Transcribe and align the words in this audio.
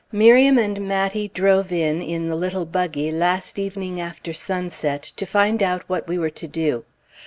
Miriam 0.11 0.57
and 0.57 0.87
Mattie 0.87 1.27
drove 1.27 1.71
in, 1.71 2.01
in 2.01 2.27
the 2.27 2.35
little 2.35 2.65
buggy, 2.65 3.11
last 3.11 3.59
evening 3.59 4.01
after 4.01 4.33
sunset, 4.33 5.03
to 5.15 5.27
find 5.27 5.61
out 5.61 5.83
what 5.87 6.07
we 6.07 6.17
were 6.17 6.31
to 6.31 6.47
do. 6.47 6.85